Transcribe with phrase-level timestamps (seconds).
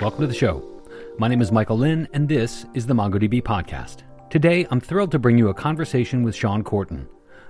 [0.00, 0.66] Welcome to the show.
[1.18, 3.98] My name is Michael Lynn, and this is the MongoDB Podcast.
[4.30, 7.06] Today, I'm thrilled to bring you a conversation with Sean Korten,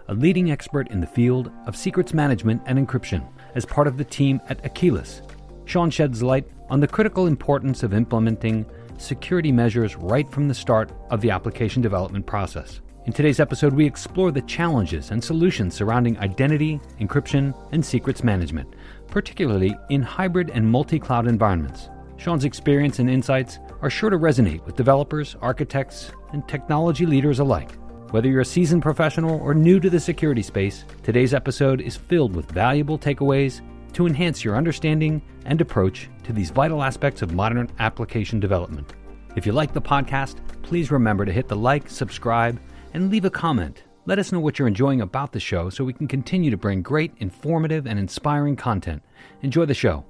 [0.08, 3.24] a leading expert in the field of secrets management and encryption,
[3.54, 5.22] as part of the team at Akeyless.
[5.64, 8.66] Sean sheds light on the critical importance of implementing
[8.98, 12.80] security measures right from the start of the application development process.
[13.06, 18.74] In today's episode, we explore the challenges and solutions surrounding identity, encryption, and secrets management,
[19.06, 21.90] particularly in hybrid and multi cloud environments.
[22.20, 27.78] Sean's experience and insights are sure to resonate with developers, architects, and technology leaders alike.
[28.10, 32.36] Whether you're a seasoned professional or new to the security space, today's episode is filled
[32.36, 33.62] with valuable takeaways
[33.94, 38.92] to enhance your understanding and approach to these vital aspects of modern application development.
[39.34, 42.60] If you like the podcast, please remember to hit the like, subscribe,
[42.92, 43.84] and leave a comment.
[44.04, 46.82] Let us know what you're enjoying about the show so we can continue to bring
[46.82, 49.02] great, informative, and inspiring content.
[49.40, 50.04] Enjoy the show.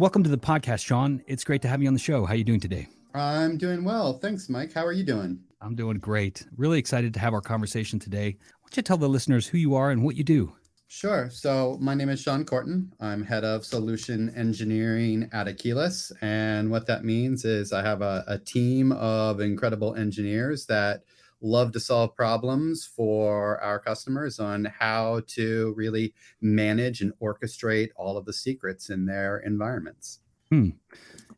[0.00, 1.22] Welcome to the podcast, Sean.
[1.26, 2.24] It's great to have you on the show.
[2.24, 2.88] How are you doing today?
[3.12, 4.14] I'm doing well.
[4.14, 4.72] Thanks, Mike.
[4.72, 5.38] How are you doing?
[5.60, 6.46] I'm doing great.
[6.56, 8.38] Really excited to have our conversation today.
[8.38, 10.54] Why don't you tell the listeners who you are and what you do?
[10.88, 11.28] Sure.
[11.28, 12.88] So, my name is Sean Korten.
[12.98, 16.12] I'm head of solution engineering at Akeyless.
[16.22, 21.02] And what that means is I have a, a team of incredible engineers that
[21.40, 28.16] love to solve problems for our customers on how to really manage and orchestrate all
[28.16, 30.20] of the secrets in their environments.
[30.50, 30.70] Hmm.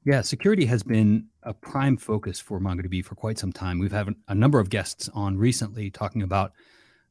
[0.05, 3.79] Yeah, security has been a prime focus for MongoDB for quite some time.
[3.79, 6.53] We've had a number of guests on recently talking about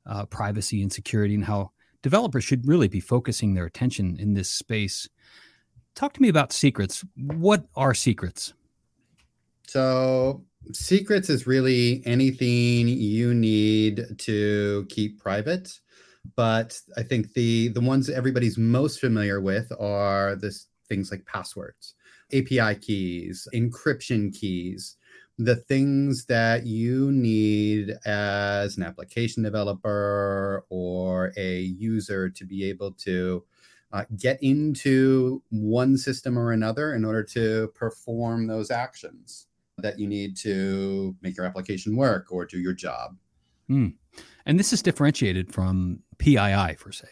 [0.05, 4.49] uh, privacy and security and how developers should really be focusing their attention in this
[4.49, 5.07] space.
[5.95, 7.05] Talk to me about secrets.
[7.15, 8.53] What are secrets?
[9.67, 15.79] So, secrets is really anything you need to keep private
[16.35, 21.95] but i think the the ones everybody's most familiar with are this things like passwords
[22.33, 24.97] api keys encryption keys
[25.37, 32.91] the things that you need as an application developer or a user to be able
[32.91, 33.43] to
[33.93, 39.47] uh, get into one system or another in order to perform those actions
[39.81, 43.15] that you need to make your application work or do your job.
[43.69, 43.93] Mm.
[44.45, 47.07] And this is differentiated from PII, per se.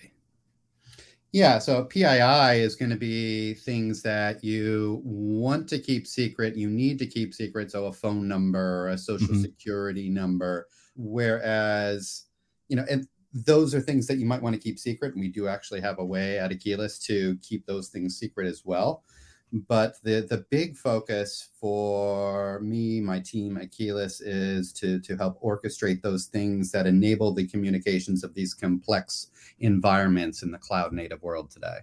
[1.31, 6.69] Yeah, so PII is going to be things that you want to keep secret, you
[6.69, 9.41] need to keep secret, so a phone number, a social mm-hmm.
[9.41, 12.25] security number, whereas,
[12.67, 15.27] you know, and those are things that you might want to keep secret, and we
[15.27, 19.03] do actually have a way at Akeyless to keep those things secret as well.
[19.51, 26.01] But the the big focus for me, my team Keyless, is to to help orchestrate
[26.01, 29.27] those things that enable the communications of these complex
[29.59, 31.79] environments in the cloud native world today.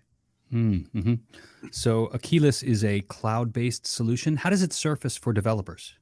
[0.51, 1.15] Hmm, mm-hmm.
[1.73, 4.37] So, Akeyless is a cloud based solution.
[4.37, 5.95] How does it surface for developers?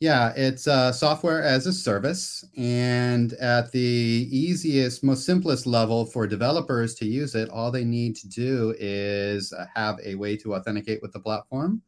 [0.00, 2.42] Yeah, it's uh, software as a service.
[2.56, 8.16] And at the easiest, most simplest level for developers to use it, all they need
[8.16, 11.82] to do is uh, have a way to authenticate with the platform.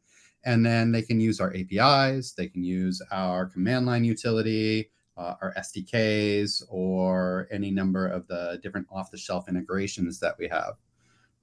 [0.45, 5.33] And then they can use our APIs, they can use our command line utility, uh,
[5.41, 10.73] our SDKs, or any number of the different off the shelf integrations that we have.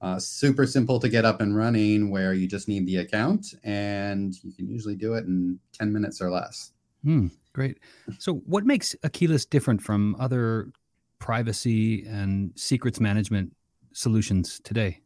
[0.01, 4.33] Uh, super simple to get up and running where you just need the account and
[4.43, 6.71] you can usually do it in 10 minutes or less.
[7.03, 7.77] Hmm, great.
[8.17, 10.71] So, what makes Akeyless different from other
[11.19, 13.55] privacy and secrets management
[13.93, 15.01] solutions today?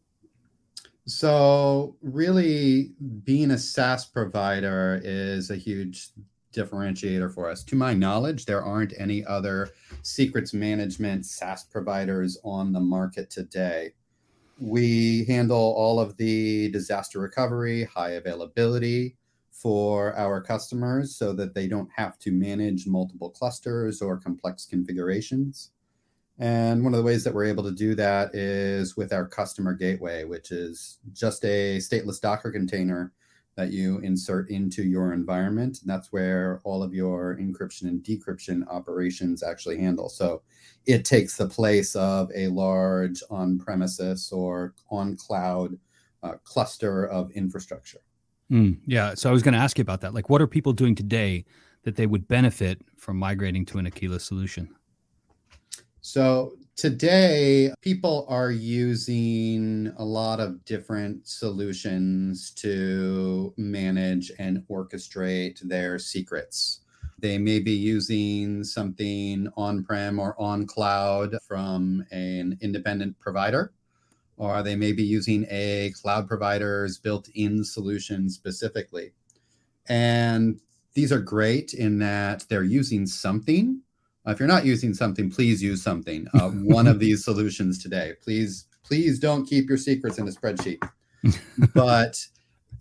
[1.08, 2.94] So, really,
[3.26, 6.10] being a SaaS provider is a huge
[6.54, 7.66] differentiator for us.
[7.66, 9.72] To my knowledge, there aren't any other
[10.04, 13.92] secrets management SaaS providers on the market today
[14.60, 19.18] we handle all of the disaster recovery, high availability
[19.52, 25.72] for our customers so that they don't have to manage multiple clusters or complex configurations.
[26.38, 29.74] And one of the ways that we're able to do that is with our customer
[29.74, 33.14] gateway, which is just a stateless Docker container
[33.56, 35.80] that you insert into your environment.
[35.82, 40.10] And that's where all of your encryption and decryption operations actually handle.
[40.10, 40.42] So
[40.86, 45.78] it takes the place of a large on premises or on cloud
[46.22, 48.02] uh, cluster of infrastructure.
[48.52, 49.14] Mm, yeah.
[49.16, 50.14] So I was going to ask you about that.
[50.14, 51.46] Like, what are people doing today
[51.84, 54.76] that they would benefit from migrating to an Akeyless solution?
[56.02, 65.98] So today, people are using a lot of different solutions to manage and orchestrate their
[65.98, 66.82] secrets.
[67.20, 73.72] They may be using something on prem or on cloud from an independent provider,
[74.38, 79.14] or they may be using a cloud provider's built in solution specifically.
[79.88, 80.60] And
[80.94, 83.82] these are great in that they're using something.
[84.26, 86.28] Uh, if you're not using something, please use something.
[86.34, 88.14] Uh, one of these solutions today.
[88.24, 90.80] Please, please don't keep your secrets in a spreadsheet.
[91.74, 92.18] but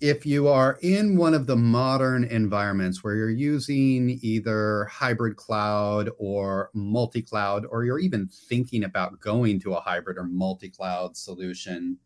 [0.00, 6.10] if you are in one of the modern environments where you're using either hybrid cloud
[6.18, 11.16] or multi cloud, or you're even thinking about going to a hybrid or multi cloud
[11.16, 11.98] solution,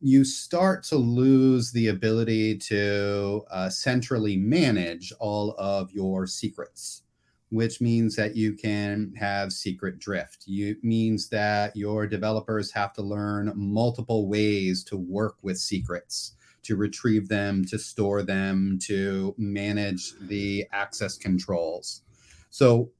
[0.00, 7.02] you start to lose the ability to uh, centrally manage all of your secrets
[7.50, 10.44] which means that you can have secret drift.
[10.46, 16.32] You means that your developers have to learn multiple ways to work with secrets,
[16.64, 22.02] to retrieve them, to store them, to manage the access controls.
[22.50, 22.90] So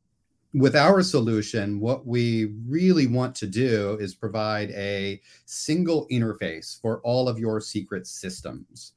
[0.54, 7.00] with our solution, what we really want to do is provide a single interface for
[7.02, 8.92] all of your secret systems.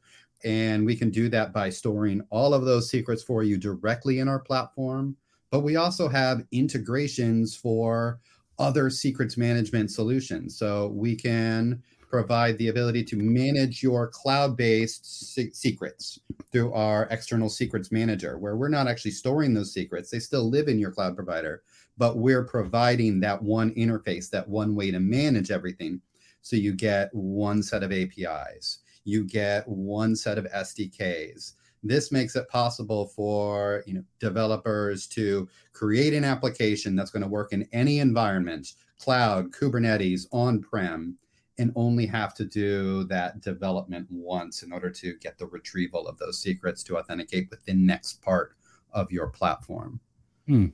[0.46, 4.28] And we can do that by storing all of those secrets for you directly in
[4.28, 5.18] our platform.
[5.52, 8.20] But we also have integrations for
[8.58, 10.58] other secrets management solutions.
[10.58, 16.20] So we can provide the ability to manage your cloud based se- secrets
[16.52, 20.10] through our external secrets manager, where we're not actually storing those secrets.
[20.10, 21.64] They still live in your cloud provider,
[21.98, 26.02] but we're providing that one interface, that one way to manage everything.
[26.42, 31.54] So you get one set of APIs, you get one set of SDKs.
[31.84, 37.30] This makes it possible for you know developers to create an application that's going to
[37.30, 41.18] work in any environment, cloud, Kubernetes, on-prem,
[41.58, 46.18] and only have to do that development once in order to get the retrieval of
[46.18, 48.56] those secrets to authenticate with the next part
[48.94, 50.00] of your platform.
[50.48, 50.68] Hmm.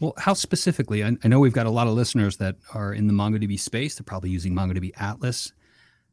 [0.00, 1.02] Well, how specifically?
[1.02, 3.96] I, I, know we've got a lot of listeners that are in the MongoDB space.
[3.96, 5.52] They're probably using MongoDB Atlas.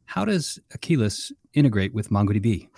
[0.06, 2.68] How does Akeyless integrate with MongoDB?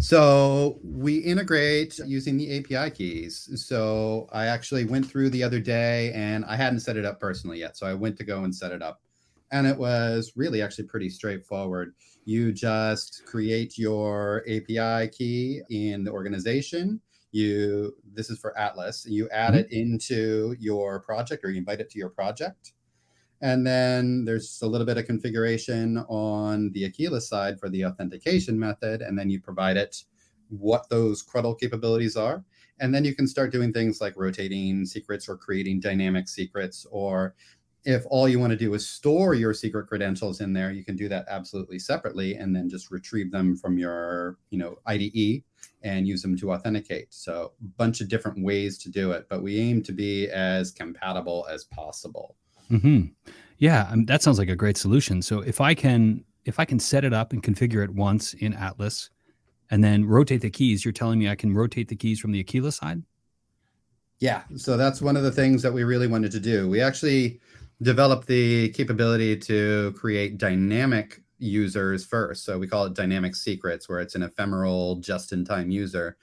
[0.00, 3.50] So we integrate using the API keys.
[3.66, 7.58] So I actually went through the other day and I hadn't set it up personally
[7.58, 7.76] yet.
[7.76, 9.00] So I went to go and set it up
[9.50, 11.94] and it was really actually pretty straightforward.
[12.24, 17.00] You just create your API key in the organization.
[17.32, 19.04] You this is for Atlas.
[19.06, 19.60] You add mm-hmm.
[19.60, 22.72] it into your project or you invite it to your project.
[23.40, 28.58] And then there's a little bit of configuration on the Akeyless side for the authentication
[28.58, 29.00] method.
[29.00, 30.02] And then you provide it
[30.48, 32.44] what those CRUDL capabilities are.
[32.80, 37.34] And then you can start doing things like rotating secrets or creating dynamic secrets or
[37.84, 40.96] if all you want to do is store your secret credentials in there, you can
[40.96, 45.42] do that absolutely separately and then just retrieve them from your, you know, IDE
[45.82, 47.14] and use them to authenticate.
[47.14, 50.70] So a bunch of different ways to do it, but we aim to be as
[50.70, 52.36] compatible as possible.
[52.70, 53.06] Mm-hmm.
[53.58, 55.22] Yeah, um, that sounds like a great solution.
[55.22, 58.54] So if I can if I can set it up and configure it once in
[58.54, 59.10] Atlas
[59.70, 62.42] and then rotate the keys, you're telling me I can rotate the keys from the
[62.42, 63.02] Akeyless side?
[64.18, 66.68] Yeah, so that's one of the things that we really wanted to do.
[66.68, 67.40] We actually
[67.82, 72.44] developed the capability to create dynamic users first.
[72.44, 76.16] So we call it dynamic secrets, where it's an ephemeral, just in time user.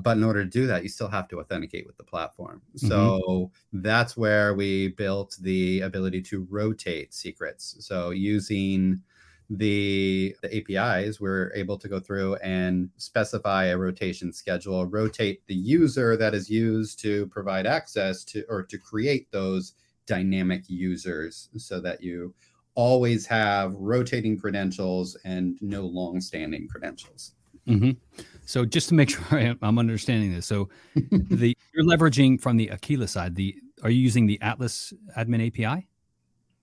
[0.00, 2.62] But in order to do that, you still have to authenticate with the platform.
[2.76, 2.88] Mm-hmm.
[2.88, 7.76] So that's where we built the ability to rotate secrets.
[7.80, 9.02] So using
[9.50, 15.54] the, the APIs, we're able to go through and specify a rotation schedule, rotate the
[15.54, 19.72] user that is used to provide access to or to create those
[20.06, 22.34] dynamic users so that you
[22.74, 27.32] always have rotating credentials and no long-standing credentials.
[27.66, 28.22] Mm-hmm.
[28.48, 33.10] So just to make sure I'm understanding this, so the you're leveraging from the Akeyless
[33.10, 33.34] side.
[33.34, 35.86] The are you using the Atlas Admin API?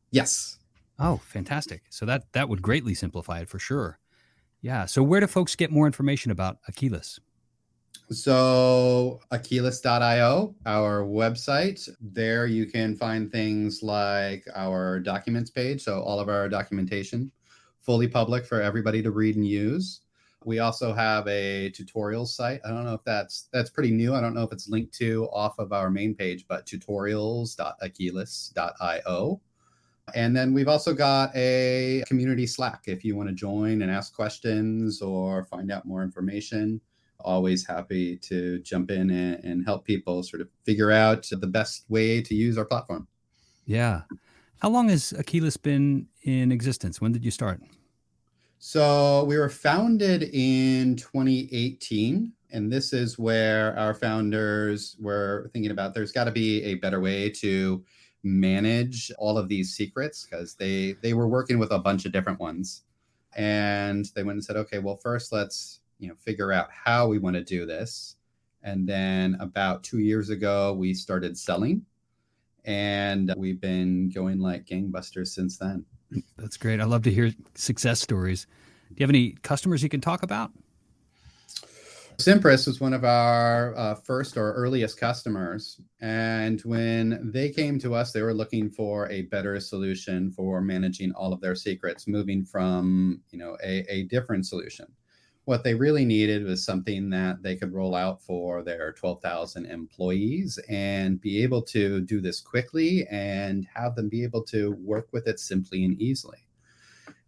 [0.10, 0.58] Yes.
[0.98, 1.84] Oh, fantastic!
[1.92, 4.00] So that that would greatly simplify it for sure.
[4.62, 4.86] Yeah.
[4.88, 7.20] So where do folks get more information about Akeyless?
[8.10, 15.82] So, Akeyless.io, our website, there you can find things like our documents page.
[15.82, 17.32] So, all of our documentation
[17.82, 20.01] fully public for everybody to read and use.
[20.46, 22.62] We also have a tutorials site.
[22.64, 24.14] I don't know if that's that's pretty new.
[24.14, 29.42] I don't know if it's linked to off of our main page, but tutorials.akeyless.io.
[30.14, 34.16] And then we've also got a community Slack if you want to join and ask
[34.16, 36.80] questions or find out more information
[37.25, 41.84] always happy to jump in and, and help people sort of figure out the best
[41.90, 43.08] way to use our platform.
[43.66, 44.02] Yeah.
[44.60, 47.02] How long has Akeyless been in existence?
[47.02, 47.62] When did you start?
[48.58, 52.32] So we were founded in 2018.
[52.52, 57.02] And this is where our founders were thinking about there's got to be a better
[57.02, 57.84] way to
[58.26, 62.40] manage all of these secrets because they they were working with a bunch of different
[62.40, 62.82] ones
[63.36, 67.20] and they went and said okay well first let's you know figure out how we
[67.20, 68.16] want to do this
[68.64, 71.86] and then about two years ago we started selling
[72.66, 75.86] and we've been going like gangbusters since then
[76.38, 78.45] that's great i love to hear success stories
[78.89, 80.51] do you have any customers you can talk about
[82.17, 85.81] Cimpress was one of our uh, first or earliest customers.
[86.00, 91.12] And when they came to us, they were looking for a better solution for managing
[91.12, 94.86] all of their secrets, moving from, you know, a, a different solution.
[95.46, 100.60] What they really needed was something that they could roll out for their 12,000 employees
[100.70, 105.28] and be able to do this quickly and have them be able to work with
[105.28, 106.40] it simply and easily.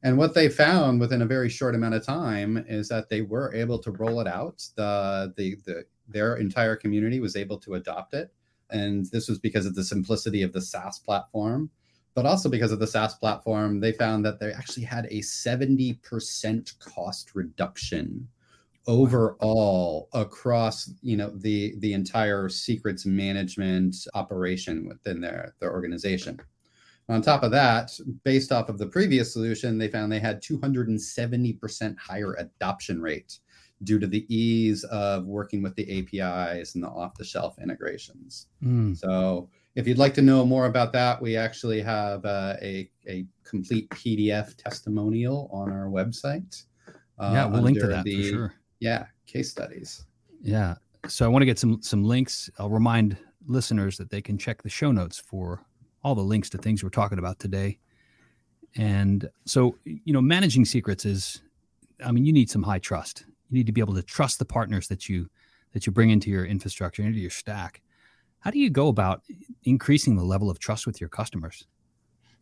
[0.04, 3.54] And what they found within a very short amount of time is that they were
[3.54, 4.64] able to roll it out.
[4.76, 8.32] The, the, the, their entire community was able to adopt it.
[8.70, 11.70] And this was because of the simplicity of the SaaS platform,
[12.18, 16.80] but also because of the SaaS platform, they found that they actually had a 70%
[16.80, 18.28] cost reduction
[18.88, 26.40] overall across you know the the entire secrets management operation within their their organization
[27.08, 27.92] on top of that,
[28.24, 33.40] based off of the previous solution, they found they had 270% higher adoption rate
[33.84, 38.48] due to the ease of working with the APIs and the off the shelf integrations.
[38.62, 38.98] Mm.
[38.98, 43.28] So, if you'd like to know more about that, we actually have uh, a, a
[43.44, 46.64] complete PDF testimonial on our website.
[47.20, 48.54] Uh, yeah, we'll link to that the, for sure.
[48.80, 50.06] Yeah, case studies.
[50.42, 50.76] Yeah.
[51.08, 52.50] So I want to get some some links.
[52.58, 55.64] I'll remind listeners that they can check the show notes for
[56.04, 57.78] all the links to things we're talking about today.
[58.78, 61.42] And so, you know, managing secrets is,
[62.04, 63.26] I mean, you need some high trust.
[63.50, 65.30] You need to be able to trust the partners that you
[65.74, 67.84] that you bring into your infrastructure, into your stack.
[68.40, 69.24] How do you go about
[69.64, 71.66] increasing the level of trust with your customers?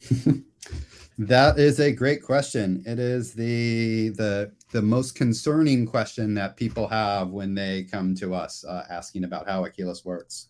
[1.18, 2.84] that is a great question.
[2.86, 8.34] It is the the the most concerning question that people have when they come to
[8.34, 10.48] us uh, asking about how Akeyless works.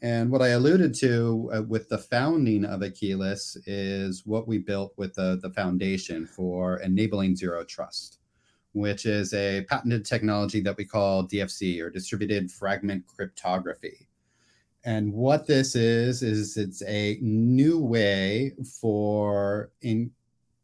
[0.00, 4.92] And what I alluded to uh, with the founding of Akeyless is what we built
[4.96, 8.18] with the, the foundation for enabling zero trust,
[8.72, 14.08] which is a patented technology that we call DFC or distributed fragment cryptography.
[14.84, 20.10] And what this is, is it's a new way for in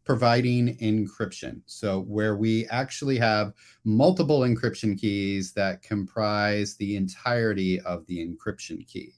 [0.05, 1.61] providing encryption.
[1.67, 3.53] So, where we actually have
[3.85, 9.13] multiple encryption keys that comprise the entirety of the encryption key.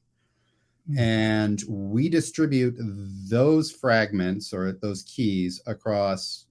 [0.91, 0.99] Mm.
[0.99, 6.47] and we distribute those fragments or those keys across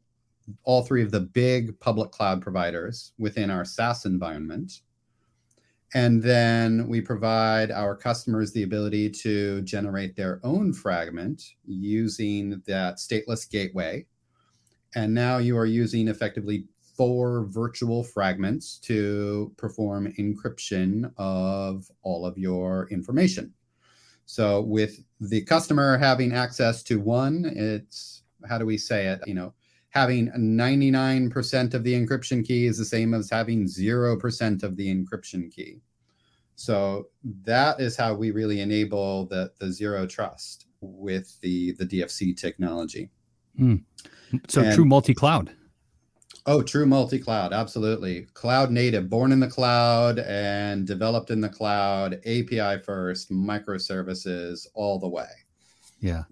[0.64, 4.82] all three of the big public cloud providers within our SaaS environment.
[5.94, 12.98] And then we provide our customers the ability to generate their own fragment using that
[12.98, 14.06] stateless gateway.
[14.96, 16.66] And now you are using effectively
[16.96, 23.54] four virtual fragments to perform encryption of all of your information.
[24.26, 29.22] So with the customer having access to one, it's how do we say it?
[29.26, 29.54] You know,
[29.90, 35.52] having 99% of the encryption key is the same as having 0% of the encryption
[35.52, 35.82] key.
[36.56, 37.08] So
[37.44, 43.10] that is how we really enable the, the zero trust with the, the DFC technology.
[43.60, 43.84] Mm.
[44.48, 45.52] So and, true multi-cloud.
[46.46, 47.54] Oh, true multi cloud.
[47.54, 48.28] Absolutely.
[48.34, 54.98] Cloud native, born in the cloud and developed in the cloud, API first, microservices all
[54.98, 55.30] the way.
[56.00, 56.24] Yeah.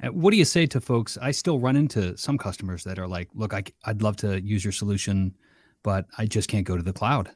[0.00, 1.16] And what do you say to folks?
[1.20, 4.64] I still run into some customers that are like, look, I, I'd love to use
[4.64, 5.34] your solution,
[5.82, 7.30] but I just can't go to the cloud.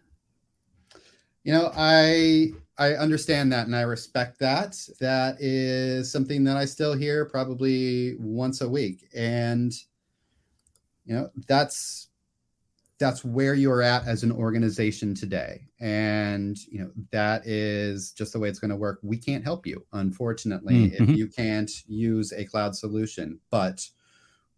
[1.42, 4.76] You know, I I understand that and I respect that.
[5.00, 9.08] That is something that I still hear probably once a week.
[9.14, 9.72] And
[11.06, 12.09] you know, that's
[13.00, 15.62] that's where you're at as an organization today.
[15.80, 19.00] And you know that is just the way it's going to work.
[19.02, 21.10] We can't help you unfortunately mm-hmm.
[21.10, 23.40] if you can't use a cloud solution.
[23.50, 23.88] But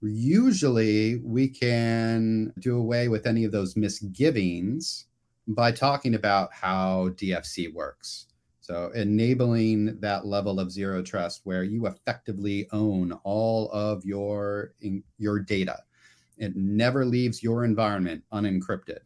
[0.03, 5.07] usually we can do away with any of those misgivings
[5.47, 8.27] by talking about how dfc works.
[8.61, 14.75] So enabling that level of zero trust where you effectively own all of your
[15.19, 15.79] your data
[16.39, 19.01] it never leaves your environment unencrypted.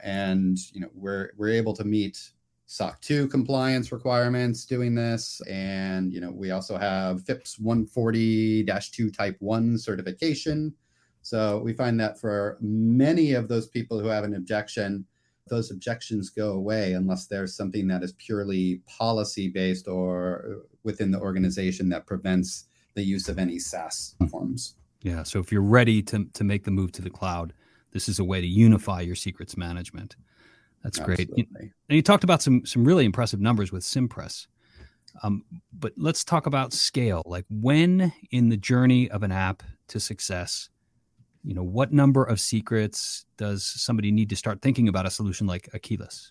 [0.00, 2.18] And you know, we're we're able to meet
[2.66, 5.40] SOC 2 compliance requirements doing this.
[5.48, 10.74] And you know, we also have FIPS 140-2 type 1 certification.
[11.20, 15.04] So we find that for many of those people who have an objection,
[15.48, 21.20] those objections go away unless there's something that is purely policy based or within the
[21.20, 22.64] organization that prevents
[22.94, 24.76] the use of any SaaS forms.
[25.02, 25.24] Yeah.
[25.24, 27.52] So if you're ready to, to make the move to the cloud,
[27.90, 30.16] this is a way to unify your secrets management.
[30.82, 31.44] That's Absolutely.
[31.44, 31.72] great.
[31.88, 34.46] And you talked about some some really impressive numbers with Cimpress.
[35.22, 35.44] Um,
[35.78, 37.22] but let's talk about scale.
[37.26, 40.70] Like when in the journey of an app to success,
[41.44, 45.46] you know, what number of secrets does somebody need to start thinking about a solution
[45.46, 46.30] like Akeyless?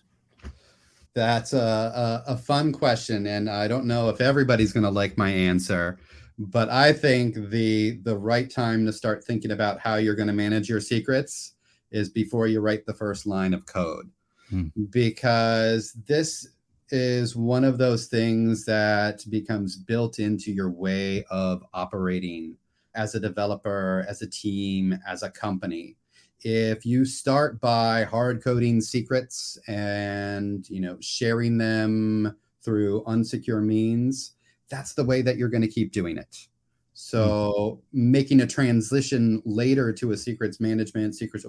[1.14, 5.18] That's a, a, a fun question, and I don't know if everybody's going to like
[5.18, 5.98] my answer
[6.38, 10.32] but I think the the right time to start thinking about how you're going to
[10.32, 11.54] manage your secrets
[11.90, 14.10] is before you write the first line of code.
[14.48, 14.68] Hmm.
[14.90, 16.48] Because this
[16.90, 22.56] is one of those things that becomes built into your way of operating
[22.94, 25.96] as a developer, as a team, as a company.
[26.42, 34.32] If you start by hard coding secrets and you know sharing them through unsecure means,
[34.72, 36.48] that's the way that you're going to keep doing it.
[36.94, 38.10] So mm-hmm.
[38.10, 41.44] making a transition later to a secrets management, secrets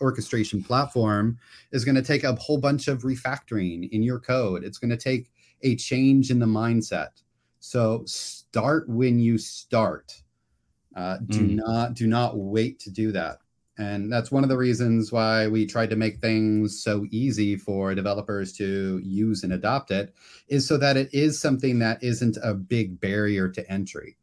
[0.00, 1.38] orchestration platform
[1.72, 4.64] is going to take a whole bunch of refactoring in your code.
[4.64, 5.30] It's going to take
[5.62, 7.10] a change in the mindset.
[7.60, 10.22] So start when you start.
[10.96, 11.56] Uh, do mm.
[11.56, 13.38] not do not wait to do that.
[13.76, 17.94] And that's one of the reasons why we tried to make things so easy for
[17.94, 20.14] developers to use and adopt it,
[20.48, 24.16] is so that it is something that isn't a big barrier to entry.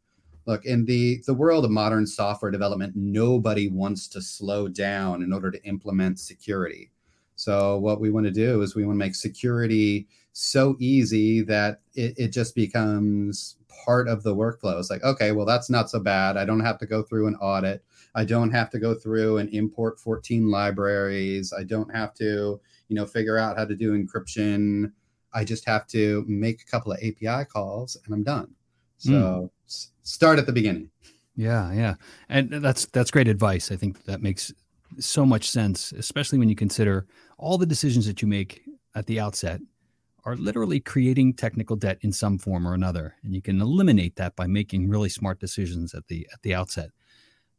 [0.46, 5.32] Look, in the, the world of modern software development, nobody wants to slow down in
[5.32, 6.90] order to implement security.
[7.36, 11.80] So, what we want to do is we want to make security so easy that
[11.94, 14.78] it, it just becomes part of the workflow.
[14.78, 16.36] It's like, okay, well, that's not so bad.
[16.36, 17.84] I don't have to go through an audit.
[18.14, 21.52] I don't have to go through and import 14 libraries.
[21.52, 24.92] I don't have to, you know, figure out how to do encryption.
[25.32, 28.54] I just have to make a couple of API calls and I'm done.
[28.98, 29.50] So mm.
[29.66, 30.90] s- start at the beginning.
[31.34, 31.94] Yeah, yeah.
[32.28, 33.72] And that's that's great advice.
[33.72, 34.52] I think that makes
[34.98, 37.06] so much sense, especially when you consider
[37.38, 38.62] all the decisions that you make
[38.94, 39.60] at the outset
[40.24, 44.36] are literally creating technical debt in some form or another and you can eliminate that
[44.36, 46.90] by making really smart decisions at the at the outset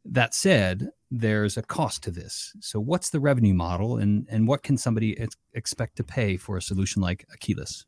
[0.04, 2.52] that said, there's a cost to this.
[2.60, 6.56] So, what's the revenue model, and and what can somebody ex- expect to pay for
[6.56, 7.84] a solution like Akeyless?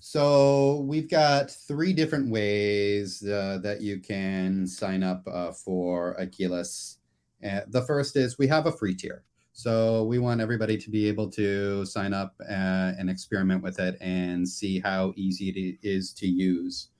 [0.00, 6.96] So, we've got three different ways uh, that you can sign up uh, for Akeyless.
[7.44, 9.24] Uh, the first is we have a free tier.
[9.52, 13.96] So, we want everybody to be able to sign up uh, and experiment with it
[14.00, 16.90] and see how easy it is to use.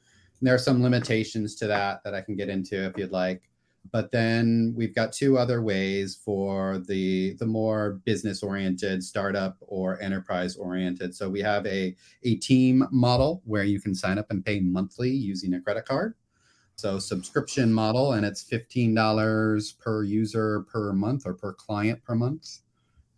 [0.40, 3.42] And there are some limitations to that that I can get into if you'd like
[3.92, 10.00] but then we've got two other ways for the the more business oriented startup or
[10.00, 14.44] enterprise oriented so we have a a team model where you can sign up and
[14.44, 16.14] pay monthly using a credit card.
[16.76, 22.60] So subscription model and it's $15 per user per month or per client per month.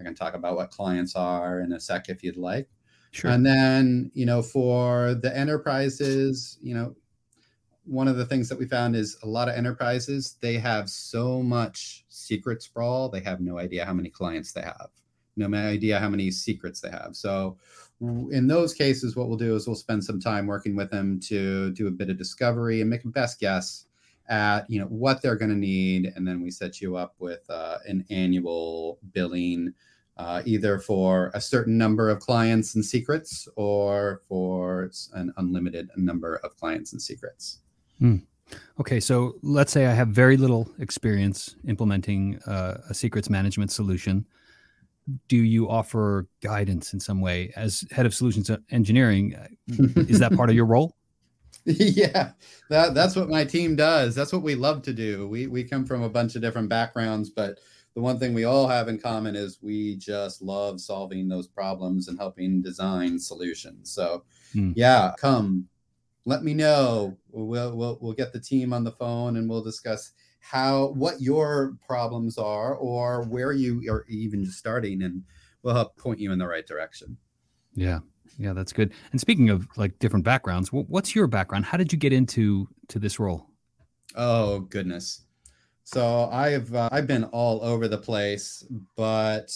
[0.01, 2.69] I can talk about what clients are in a sec if you'd like.
[3.11, 3.31] Sure.
[3.31, 6.95] And then, you know, for the enterprises, you know,
[7.91, 11.43] one of the things that we found is a lot of enterprises they have so
[11.43, 14.91] much secret sprawl they have no idea how many clients they have
[15.37, 17.17] no idea how many secrets they have.
[17.17, 17.57] So
[18.01, 21.71] in those cases what we'll do is we'll spend some time working with them to
[21.73, 23.87] do a bit of discovery and make a best guess
[24.29, 27.45] at you know what they're going to need and then we set you up with
[27.51, 29.75] uh, an annual billing
[30.17, 36.37] uh, either for a certain number of clients and secrets or for an unlimited number
[36.37, 37.59] of clients and secrets
[38.01, 38.23] Mm.
[38.81, 44.27] Okay, so let's say I have very little experience implementing uh, a secrets management solution.
[45.29, 49.35] Do you offer guidance in some way as head of solutions engineering?
[49.69, 50.97] is that part of your role?
[51.67, 52.33] Yeah,
[52.71, 54.15] that that's what my team does.
[54.15, 55.29] That's what we love to do.
[55.29, 57.59] We we come from a bunch of different backgrounds, but
[57.95, 62.09] the one thing we all have in common is we just love solving those problems
[62.09, 63.91] and helping design solutions.
[63.91, 64.73] So, hmm.
[64.75, 65.69] yeah, come
[66.25, 67.17] let me know.
[67.31, 71.77] We'll, we'll, we'll get the team on the phone and we'll discuss how, what your
[71.87, 75.23] problems are or where you are even just starting and
[75.63, 77.17] we'll help point you in the right direction.
[77.75, 78.01] Yeah.
[78.39, 78.93] Yeah, that's good.
[79.13, 81.67] And speaking of like different backgrounds, what's your background?
[81.67, 83.47] How did you get into to this role?
[84.15, 85.27] Oh goodness.
[85.85, 88.65] So I've uh, I've been all over the place,
[88.97, 89.51] but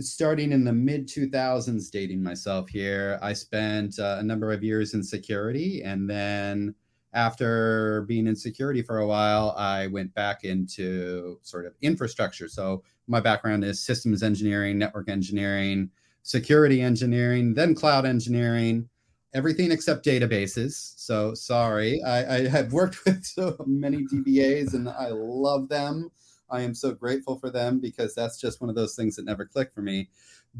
[0.00, 4.94] starting in the mid 2000s dating myself here i spent uh, a number of years
[4.94, 6.74] in security and then
[7.14, 12.82] after being in security for a while i went back into sort of infrastructure so
[13.06, 15.90] my background is systems engineering, network engineering,
[16.22, 18.88] security engineering, then cloud engineering,
[19.34, 20.94] everything except databases.
[20.96, 26.10] So sorry, I, I have worked with so many DBAs and I love them.
[26.52, 29.46] I am so grateful for them because that's just one of those things that never
[29.46, 30.10] clicked for me.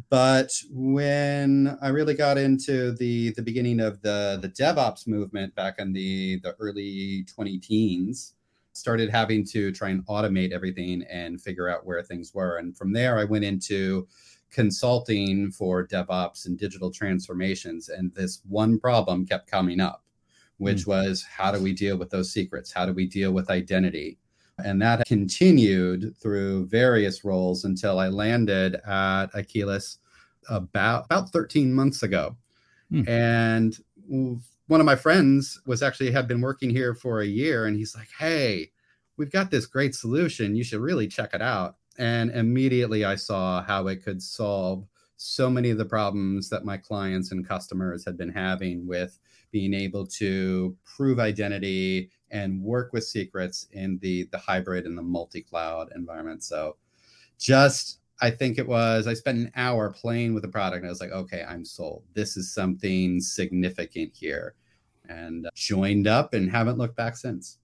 [0.08, 5.78] But when I really got into the the beginning of the the DevOps movement back
[5.78, 8.34] in the the early 20 teens,
[8.72, 12.56] started having to try and automate everything and figure out where things were.
[12.56, 14.08] And from there, I went into
[14.50, 17.90] consulting for DevOps and digital transformations.
[17.90, 20.04] And this one problem kept coming up,
[20.58, 20.88] which mm.
[20.88, 22.72] was how do we deal with those secrets?
[22.72, 24.18] How do we deal with identity?
[24.58, 29.98] And that continued through various roles until I landed at Akeyless
[30.48, 32.36] about, about 13 months ago.
[32.92, 33.08] Mm.
[33.08, 37.76] And one of my friends was actually had been working here for a year and
[37.76, 38.70] he's like, Hey,
[39.16, 40.54] we've got this great solution.
[40.54, 44.86] You should really check it out and immediately I saw how it could solve
[45.16, 49.18] so many of the problems that my clients and customers had been having with
[49.50, 55.02] being able to prove identity and work with secrets in the the hybrid and the
[55.02, 56.42] multi-cloud environment.
[56.42, 56.76] So
[57.38, 60.90] just I think it was I spent an hour playing with the product and I
[60.90, 62.04] was like, okay, I'm sold.
[62.14, 64.54] This is something significant here.
[65.08, 67.58] And uh, joined up and haven't looked back since.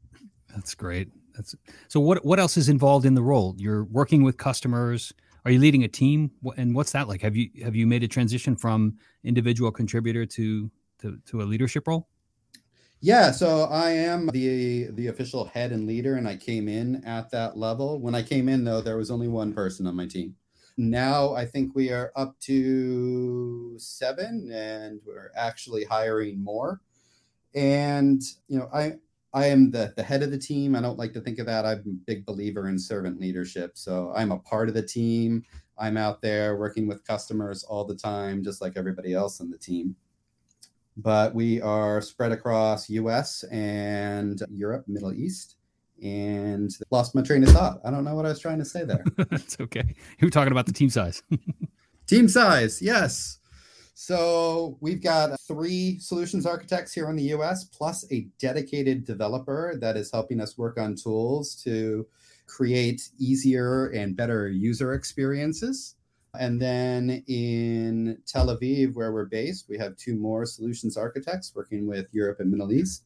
[0.55, 1.09] That's great.
[1.35, 1.55] That's
[1.87, 2.01] so.
[2.01, 3.55] What what else is involved in the role?
[3.57, 5.13] You're working with customers.
[5.45, 6.33] Are you leading a team?
[6.57, 7.23] And what's that like?
[7.23, 11.87] Have you have you made a transition from individual contributor to to, to a leadership
[11.87, 12.09] role?
[13.01, 17.31] Yeah, so I am the the official head and leader, and I came in at
[17.31, 18.01] that level.
[18.01, 20.35] When I came in, though, there was only one person on my team.
[20.77, 26.81] Now I think we are up to seven, and we're actually hiring more.
[27.55, 28.95] And you know, I
[29.35, 30.77] I am the, the head of the team.
[30.77, 31.67] I don't like to think of that.
[31.67, 33.79] I'm a big believer in servant leadership.
[33.79, 35.45] So I'm a part of the team.
[35.79, 39.59] I'm out there working with customers all the time, just like everybody else in the
[39.59, 39.97] team.
[40.99, 45.55] But we are spread across US and Europe, Middle East,
[46.03, 47.81] and lost my train of thought.
[47.85, 49.05] I don't know what I was trying to say there.
[49.17, 49.95] That's okay.
[50.19, 51.23] You were talking about the team size.
[52.07, 53.39] team size, yes.
[53.95, 59.97] So we've got three solutions architects here in the US, plus a dedicated developer that
[59.97, 62.07] is helping us work on tools to
[62.47, 65.97] create easier and better user experiences.
[66.39, 71.87] And then in Tel Aviv, where we're based, we have two more solutions architects working
[71.87, 73.05] with Europe and Middle East.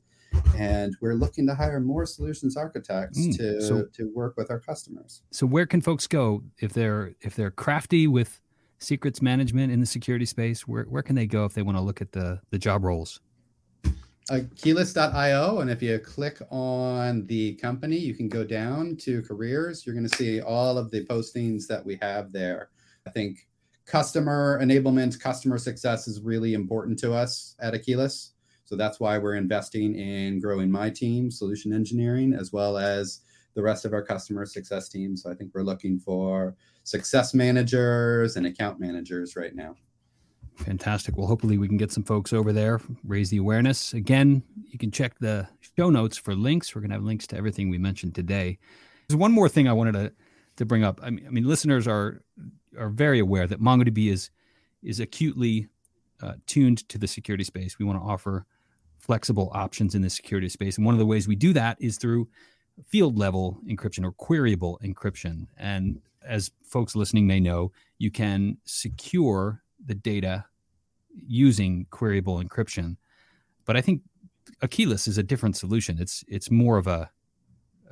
[0.56, 4.58] And we're looking to hire more solutions architects mm, to, so, to work with our
[4.58, 5.22] customers.
[5.30, 8.40] So where can folks go if they're if they're crafty with
[8.82, 11.82] secrets management in the security space, where, where can they go if they want to
[11.82, 13.20] look at the, the job roles?
[14.30, 15.58] Akeyless.io.
[15.58, 19.84] And if you click on the company, you can go down to careers.
[19.84, 22.70] You're going to see all of the postings that we have there.
[23.06, 23.48] I think
[23.84, 28.30] customer enablement, customer success is really important to us at Akeyless.
[28.64, 33.20] So that's why we're investing in growing my team, solution engineering, as well as
[33.54, 35.16] the rest of our customer success team.
[35.16, 39.74] So I think we're looking for success managers and account managers right now.
[40.56, 41.16] Fantastic.
[41.16, 43.94] Well, hopefully we can get some folks over there, raise the awareness.
[43.94, 46.74] Again, you can check the show notes for links.
[46.74, 48.58] We're going to have links to everything we mentioned today.
[49.08, 50.12] There's one more thing I wanted to,
[50.56, 51.00] to bring up.
[51.02, 52.22] I mean, I mean, listeners are
[52.78, 54.30] are very aware that MongoDB is
[54.82, 55.68] is acutely
[56.22, 57.78] uh, tuned to the security space.
[57.78, 58.46] We want to offer
[58.98, 61.98] flexible options in the security space, and one of the ways we do that is
[61.98, 62.28] through
[62.86, 65.46] field level encryption or queryable encryption.
[65.56, 70.44] And as folks listening may know, you can secure the data
[71.14, 72.96] using queryable encryption.
[73.64, 74.02] But I think
[74.62, 75.98] Akeyless is a different solution.
[76.00, 77.10] It's it's more of a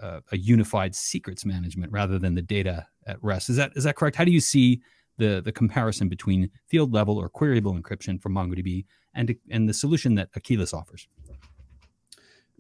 [0.00, 3.50] a, a unified secrets management rather than the data at rest.
[3.50, 4.16] Is that is that correct?
[4.16, 4.80] How do you see
[5.18, 8.84] the the comparison between field level or queryable encryption from MongoDB
[9.14, 11.08] and and the solution that Akeyless offers?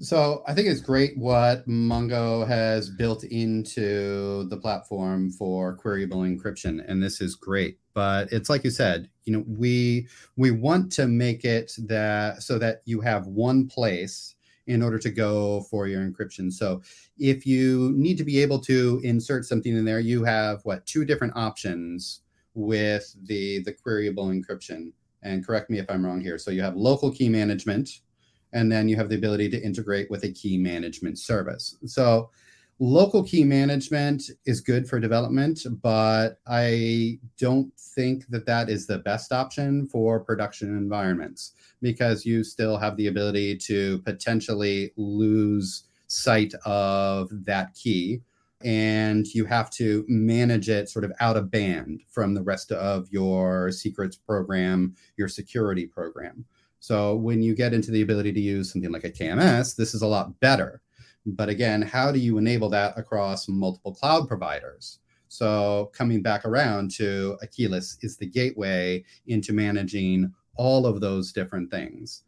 [0.00, 6.82] So I think it's great what Mongo has built into the platform for queryable encryption,
[6.88, 7.78] and this is great.
[7.92, 12.58] But it's like you said, you know, we we want to make it that so
[12.58, 16.52] that you have one place in order to go for your encryption.
[16.52, 16.82] So
[17.18, 21.04] if you need to be able to insert something in there, you have what two
[21.04, 22.22] different options
[22.54, 24.92] with the the queryable encryption.
[25.22, 26.38] And correct me if I'm wrong here.
[26.38, 28.00] So you have local key management
[28.52, 31.76] and then you have the ability to integrate with a key management service.
[31.86, 32.30] So
[32.80, 38.98] local key management is good for development, but I don't think that that is the
[38.98, 46.54] best option for production environments because you still have the ability to potentially lose sight
[46.64, 48.22] of that key.
[48.62, 53.08] and you have to manage it sort of out of band from the rest of
[53.10, 56.44] your secrets program, your security program.
[56.78, 60.02] So when you get into the ability to use something like a KMS, this is
[60.02, 60.82] a lot better.
[61.26, 65.00] But again, how do you enable that across multiple cloud providers?
[65.28, 71.70] So coming back around to Akeyless is the gateway into managing all of those different
[71.70, 72.24] things.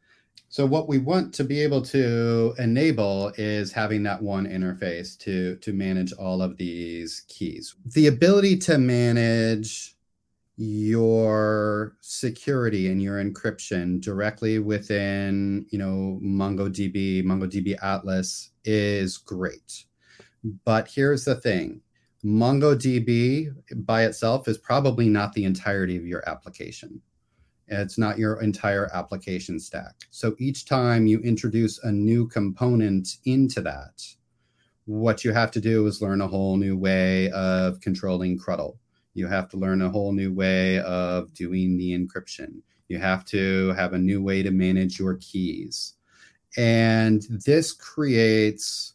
[0.49, 5.57] So what we want to be able to enable is having that one interface to
[5.57, 7.75] to manage all of these keys.
[7.87, 9.97] The ability to manage
[10.57, 19.85] your security and your encryption directly within, you know, MongoDB, MongoDB Atlas is great.
[20.65, 21.81] But here's the thing.
[22.25, 23.53] MongoDB
[23.85, 27.01] by itself is probably not the entirety of your application
[27.81, 29.95] it's not your entire application stack.
[30.11, 34.05] So each time you introduce a new component into that,
[34.85, 38.77] what you have to do is learn a whole new way of controlling CRUDL.
[39.15, 42.61] You have to learn a whole new way of doing the encryption.
[42.89, 45.95] You have to have a new way to manage your keys.
[46.57, 48.95] And this creates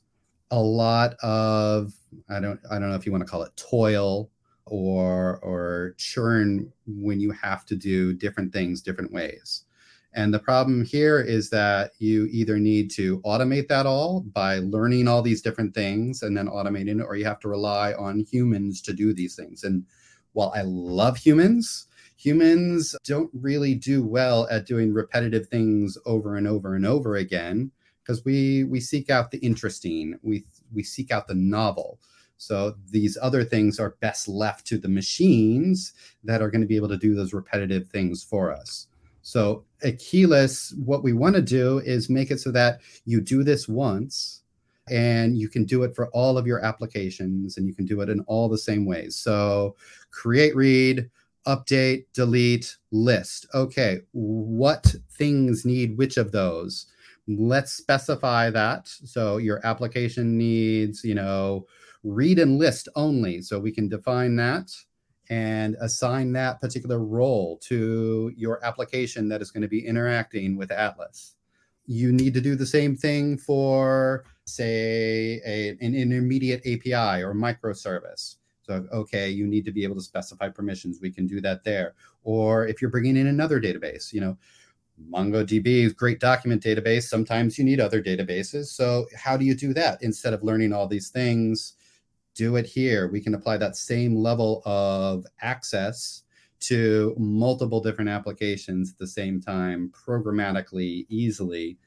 [0.51, 1.93] a lot of
[2.29, 4.29] I don't I don't know if you want to call it toil
[4.65, 9.63] or or churn when you have to do different things different ways
[10.13, 15.07] and the problem here is that you either need to automate that all by learning
[15.07, 18.81] all these different things and then automating it or you have to rely on humans
[18.81, 19.85] to do these things and
[20.37, 26.47] while i love humans humans don't really do well at doing repetitive things over and
[26.47, 27.71] over and over again
[28.03, 31.99] because we we seek out the interesting we we seek out the novel
[32.37, 36.75] so these other things are best left to the machines that are going to be
[36.75, 38.87] able to do those repetitive things for us.
[39.23, 43.67] So Akeyless, what we want to do is make it so that you do this
[43.67, 44.36] once
[44.89, 48.09] and you can do it for all of your applications and you can do it
[48.09, 49.15] in all the same ways.
[49.15, 49.75] So
[50.11, 51.09] create read,
[51.45, 53.47] update, delete, list.
[53.53, 56.87] Okay, what things need which of those?
[57.27, 58.87] Let's specify that.
[58.87, 61.65] So your application needs, you know,
[62.03, 63.41] read and list only.
[63.41, 64.71] So we can define that
[65.29, 70.71] and assign that particular role to your application that is going to be interacting with
[70.71, 71.35] Atlas.
[71.85, 78.35] You need to do the same thing for, say, a, an intermediate API or microservice.
[78.63, 80.99] So, okay, you need to be able to specify permissions.
[81.01, 81.93] We can do that there.
[82.23, 84.37] Or if you're bringing in another database, you know,
[85.11, 87.03] MongoDB is great document database.
[87.03, 88.65] Sometimes you need other databases.
[88.65, 91.77] So, how do you do that instead of learning all these things?
[92.37, 93.07] do it here.
[93.07, 96.23] We can apply that same level of access
[96.59, 101.77] to multiple different applications at the same time, programmatically, easily,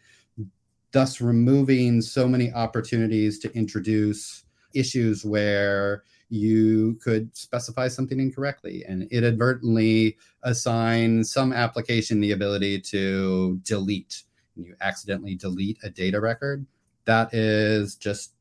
[0.93, 9.03] thus removing so many opportunities to introduce issues where you could specify something incorrectly and
[9.11, 14.23] inadvertently assign some application the ability to delete.
[14.57, 16.65] And you accidentally delete a data record.
[17.05, 18.35] That is just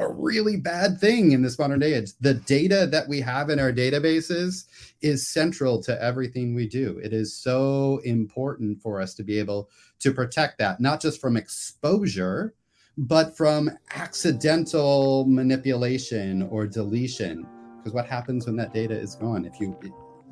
[0.00, 2.12] a really bad thing in this modern day age.
[2.20, 4.64] The data that we have in our databases
[5.02, 6.98] is central to everything we do.
[7.02, 11.36] It is so important for us to be able to protect that, not just from
[11.36, 12.54] exposure,
[12.96, 17.46] but from accidental manipulation or deletion.
[17.78, 19.44] Because what happens when that data is gone?
[19.44, 19.78] If you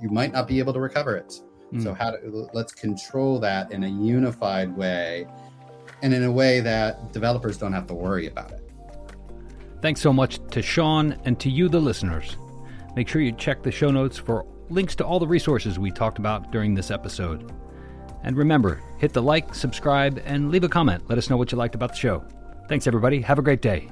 [0.01, 1.41] you might not be able to recover it.
[1.73, 1.83] Mm.
[1.83, 5.27] So how do let's control that in a unified way
[6.03, 8.68] and in a way that developers don't have to worry about it.
[9.81, 12.37] Thanks so much to Sean and to you, the listeners.
[12.97, 16.19] Make sure you check the show notes for links to all the resources we talked
[16.19, 17.53] about during this episode.
[18.25, 21.09] And remember, hit the like, subscribe, and leave a comment.
[21.09, 22.25] Let us know what you liked about the show.
[22.69, 23.21] Thanks, everybody.
[23.21, 23.89] Have a great day.